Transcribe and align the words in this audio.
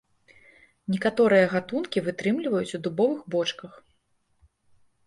Некаторыя 0.93 1.51
гатункі 1.53 2.03
вытрымліваюць 2.09 2.69
ў 2.69 2.79
дубовых 2.89 3.21
бочках. 3.39 3.79